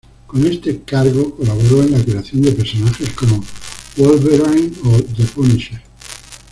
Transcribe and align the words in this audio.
Con 0.25 0.43
este 0.47 0.81
cargo, 0.81 1.35
colaboró 1.35 1.83
en 1.83 1.91
la 1.91 2.03
creación 2.03 2.41
de 2.41 2.53
personajes 2.53 3.11
como 3.11 3.39
Wolverine 3.97 4.71
o 4.83 4.99
The 4.99 5.25
Punisher. 5.25 5.79